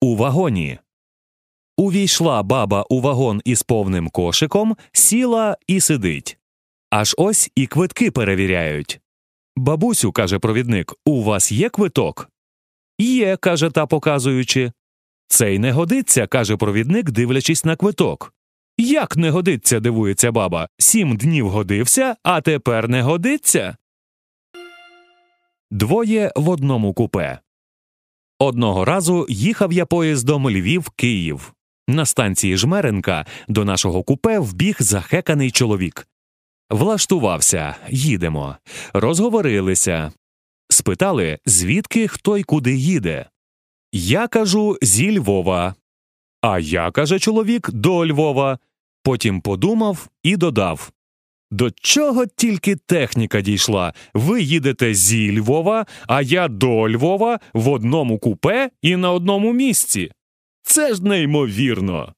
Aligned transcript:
У 0.00 0.16
вагоні. 0.16 0.78
Увійшла 1.76 2.42
баба 2.42 2.84
у 2.88 3.00
вагон 3.00 3.40
із 3.44 3.62
повним 3.62 4.08
кошиком, 4.08 4.76
сіла 4.92 5.56
і 5.66 5.80
сидить. 5.80 6.38
Аж 6.90 7.14
ось 7.18 7.50
і 7.54 7.66
квитки 7.66 8.10
перевіряють. 8.10 9.00
Бабусю, 9.56 10.12
каже 10.12 10.38
провідник, 10.38 10.94
у 11.04 11.22
вас 11.22 11.52
є 11.52 11.68
квиток? 11.68 12.30
Є, 12.98 13.36
каже 13.36 13.70
та 13.70 13.86
показуючи. 13.86 14.72
Цей 15.28 15.58
не 15.58 15.72
годиться, 15.72 16.26
каже 16.26 16.56
провідник, 16.56 17.10
дивлячись 17.10 17.64
на 17.64 17.76
квиток. 17.76 18.34
Як 18.78 19.16
не 19.16 19.30
годиться, 19.30 19.80
дивується 19.80 20.32
баба. 20.32 20.68
Сім 20.78 21.16
днів 21.16 21.48
годився, 21.48 22.16
а 22.22 22.40
тепер 22.40 22.88
не 22.88 23.02
годиться. 23.02 23.76
Двоє 25.70 26.32
в 26.36 26.48
одному 26.48 26.94
купе. 26.94 27.38
Одного 28.38 28.84
разу 28.84 29.26
їхав 29.28 29.72
я 29.72 29.86
поїздом 29.86 30.50
Львів 30.50 30.90
Київ. 30.90 31.52
На 31.88 32.06
станції 32.06 32.56
Жмеренка 32.56 33.26
до 33.48 33.64
нашого 33.64 34.02
купе 34.02 34.38
вбіг 34.38 34.76
захеканий 34.80 35.50
чоловік. 35.50 36.08
Влаштувався, 36.70 37.76
їдемо. 37.90 38.56
Розговорилися. 38.92 40.12
Спитали, 40.68 41.38
звідки 41.46 42.08
хто 42.08 42.38
й 42.38 42.42
куди 42.42 42.76
їде. 42.76 43.26
Я 43.92 44.28
кажу 44.28 44.78
зі 44.82 45.18
Львова. 45.18 45.74
А 46.40 46.58
я, 46.58 46.90
каже 46.90 47.18
чоловік, 47.18 47.70
до 47.70 48.06
Львова. 48.06 48.58
Потім 49.02 49.40
подумав 49.40 50.08
і 50.22 50.36
додав 50.36 50.90
До 51.50 51.70
чого 51.70 52.26
тільки 52.26 52.76
техніка 52.76 53.40
дійшла? 53.40 53.92
Ви 54.14 54.42
їдете 54.42 54.94
зі 54.94 55.38
Львова, 55.38 55.86
а 56.06 56.22
я 56.22 56.48
до 56.48 56.90
Львова 56.90 57.40
в 57.54 57.68
одному 57.68 58.18
купе 58.18 58.70
і 58.82 58.96
на 58.96 59.12
одному 59.12 59.52
місці. 59.52 60.10
Це 60.62 60.94
ж 60.94 61.04
неймовірно. 61.04 62.14